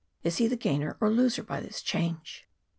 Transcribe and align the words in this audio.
Is 0.23 0.37
he 0.37 0.47
the 0.47 0.55
gainer 0.57 0.97
or 0.99 1.11
loser 1.11 1.43
by 1.43 1.59
this 1.59 1.79
change 1.79 2.47